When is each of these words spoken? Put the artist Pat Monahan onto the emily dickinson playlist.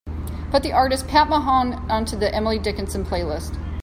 Put 0.49 0.63
the 0.63 0.71
artist 0.71 1.07
Pat 1.07 1.29
Monahan 1.29 1.73
onto 1.91 2.17
the 2.17 2.33
emily 2.33 2.57
dickinson 2.57 3.05
playlist. 3.05 3.55